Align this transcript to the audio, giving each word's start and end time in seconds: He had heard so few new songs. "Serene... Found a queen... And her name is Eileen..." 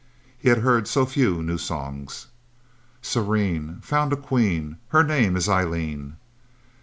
He 0.35 0.49
had 0.49 0.57
heard 0.57 0.87
so 0.87 1.05
few 1.05 1.43
new 1.43 1.59
songs. 1.59 2.25
"Serene... 3.03 3.77
Found 3.81 4.11
a 4.11 4.15
queen... 4.17 4.63
And 4.63 4.77
her 4.87 5.03
name 5.03 5.35
is 5.35 5.47
Eileen..." 5.47 6.15